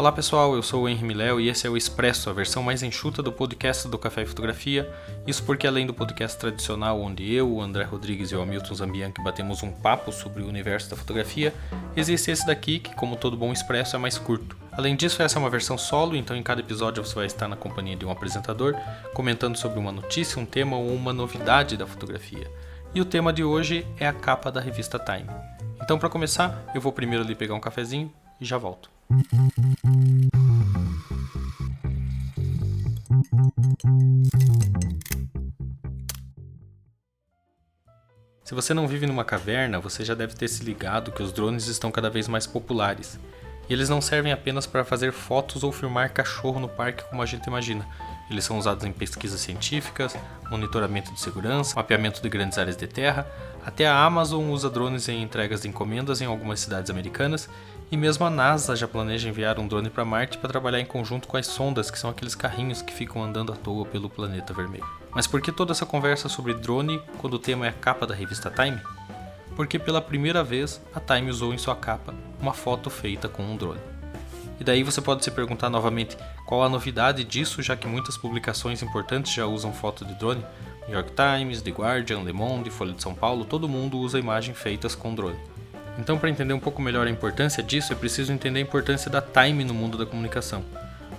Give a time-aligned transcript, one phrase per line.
[0.00, 2.82] Olá pessoal, eu sou o Henry Miléo e esse é o Expresso, a versão mais
[2.82, 4.90] enxuta do podcast do Café e Fotografia.
[5.26, 9.22] Isso porque além do podcast tradicional onde eu, o André Rodrigues e o Hamilton Zambianchi
[9.22, 11.52] batemos um papo sobre o universo da fotografia,
[11.94, 14.56] existe esse daqui que, como todo bom Expresso, é mais curto.
[14.72, 17.54] Além disso, essa é uma versão solo, então em cada episódio você vai estar na
[17.54, 18.74] companhia de um apresentador,
[19.12, 22.50] comentando sobre uma notícia, um tema ou uma novidade da fotografia.
[22.94, 25.28] E o tema de hoje é a capa da revista Time.
[25.82, 28.90] Então, para começar, eu vou primeiro ali pegar um cafezinho e já volto.
[38.44, 41.66] Se você não vive numa caverna, você já deve ter se ligado que os drones
[41.68, 43.18] estão cada vez mais populares.
[43.70, 47.26] E eles não servem apenas para fazer fotos ou filmar cachorro no parque como a
[47.26, 47.86] gente imagina.
[48.28, 50.16] Eles são usados em pesquisas científicas,
[50.50, 53.24] monitoramento de segurança, mapeamento de grandes áreas de terra.
[53.64, 57.48] Até a Amazon usa drones em entregas de encomendas em algumas cidades americanas
[57.92, 61.28] e mesmo a NASA já planeja enviar um drone para Marte para trabalhar em conjunto
[61.28, 64.86] com as sondas, que são aqueles carrinhos que ficam andando à toa pelo planeta vermelho.
[65.12, 68.14] Mas por que toda essa conversa sobre drone quando o tema é a capa da
[68.16, 68.80] revista Time?
[69.60, 73.58] Porque pela primeira vez a Time usou em sua capa uma foto feita com um
[73.58, 73.78] drone.
[74.58, 78.82] E daí você pode se perguntar novamente qual a novidade disso, já que muitas publicações
[78.82, 80.42] importantes já usam foto de drone.
[80.88, 84.56] New York Times, The Guardian, Le Monde, Folha de São Paulo, todo mundo usa imagens
[84.56, 85.38] feitas com drone.
[85.98, 89.20] Então, para entender um pouco melhor a importância disso, é preciso entender a importância da
[89.20, 90.64] time no mundo da comunicação.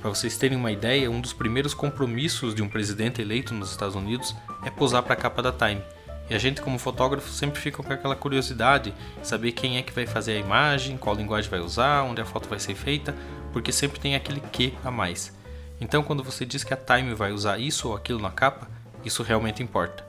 [0.00, 3.94] Para vocês terem uma ideia, um dos primeiros compromissos de um presidente eleito nos Estados
[3.94, 5.82] Unidos é posar para a capa da Time.
[6.30, 9.92] E a gente, como fotógrafo, sempre fica com aquela curiosidade de saber quem é que
[9.92, 13.14] vai fazer a imagem, qual linguagem vai usar, onde a foto vai ser feita,
[13.52, 15.36] porque sempre tem aquele que a mais.
[15.80, 18.68] Então, quando você diz que a Time vai usar isso ou aquilo na capa,
[19.04, 20.04] isso realmente importa.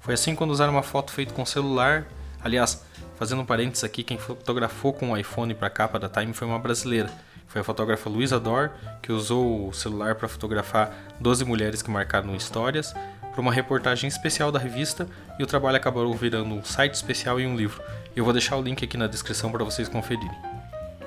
[0.00, 2.06] Foi assim quando usaram uma foto feita com celular.
[2.42, 2.84] Aliás,
[3.16, 6.48] Fazendo um parênteses aqui, quem fotografou com o iPhone para a capa da Time foi
[6.48, 7.10] uma brasileira.
[7.54, 12.34] Foi a fotógrafa Luísa Dor, que usou o celular para fotografar 12 mulheres que marcaram
[12.34, 12.92] histórias
[13.30, 15.06] para uma reportagem especial da revista
[15.38, 17.80] e o trabalho acabou virando um site especial e um livro.
[18.16, 20.36] Eu vou deixar o link aqui na descrição para vocês conferirem.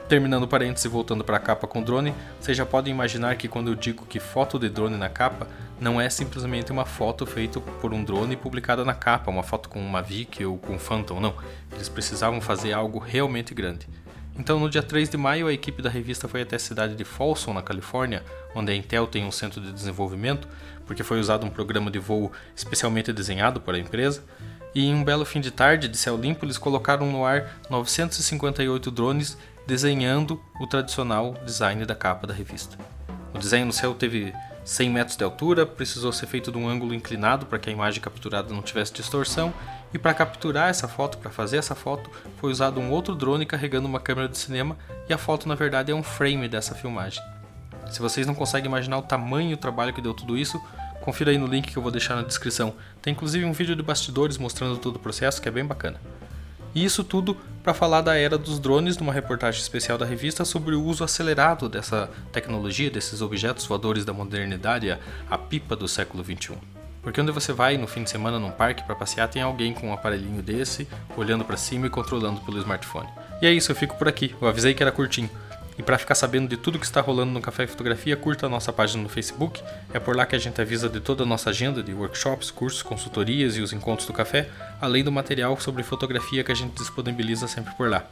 [0.08, 3.50] Terminando o parênteses e voltando para a capa com drone, vocês já podem imaginar que
[3.50, 5.50] quando eu digo que foto de drone na capa,
[5.82, 9.68] não é simplesmente uma foto feita por um drone e publicada na capa, uma foto
[9.68, 11.34] com uma Mavic ou com um Phantom, não.
[11.74, 13.86] Eles precisavam fazer algo realmente grande.
[14.40, 17.04] Então, no dia 3 de maio, a equipe da revista foi até a cidade de
[17.04, 20.48] Folsom, na Califórnia, onde a Intel tem um centro de desenvolvimento,
[20.86, 24.24] porque foi usado um programa de voo especialmente desenhado por a empresa.
[24.76, 28.92] E em um belo fim de tarde, de céu limpo, eles colocaram no ar 958
[28.92, 32.78] drones desenhando o tradicional design da capa da revista.
[33.34, 34.34] O desenho no céu teve
[34.68, 38.02] 100 metros de altura, precisou ser feito de um ângulo inclinado para que a imagem
[38.02, 39.54] capturada não tivesse distorção,
[39.94, 43.88] e para capturar essa foto, para fazer essa foto, foi usado um outro drone carregando
[43.88, 47.24] uma câmera de cinema, e a foto na verdade é um frame dessa filmagem.
[47.90, 50.62] Se vocês não conseguem imaginar o tamanho o trabalho que deu tudo isso,
[51.00, 52.74] confira aí no link que eu vou deixar na descrição.
[53.02, 55.98] Tem inclusive um vídeo de bastidores mostrando todo o processo que é bem bacana.
[56.78, 60.76] E isso tudo para falar da era dos drones numa reportagem especial da revista sobre
[60.76, 64.96] o uso acelerado dessa tecnologia, desses objetos voadores da modernidade,
[65.28, 66.56] a pipa do século 21.
[67.02, 69.88] Porque onde você vai no fim de semana num parque para passear, tem alguém com
[69.88, 70.88] um aparelhinho desse,
[71.18, 73.10] olhando para cima e controlando pelo smartphone.
[73.42, 74.36] E é isso, eu fico por aqui.
[74.40, 75.32] Eu avisei que era curtinho.
[75.78, 78.50] E para ficar sabendo de tudo que está rolando no Café e Fotografia, curta a
[78.50, 79.62] nossa página no Facebook.
[79.94, 82.82] É por lá que a gente avisa de toda a nossa agenda de workshops, cursos,
[82.82, 84.50] consultorias e os encontros do café,
[84.82, 88.06] além do material sobre fotografia que a gente disponibiliza sempre por lá.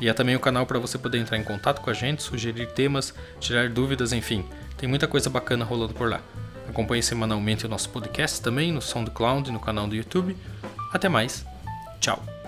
[0.00, 2.68] E é também o canal para você poder entrar em contato com a gente, sugerir
[2.68, 4.46] temas, tirar dúvidas, enfim.
[4.78, 6.22] Tem muita coisa bacana rolando por lá.
[6.66, 10.36] Acompanhe semanalmente o nosso podcast também no SoundCloud e no canal do YouTube.
[10.92, 11.44] Até mais.
[12.00, 12.39] Tchau.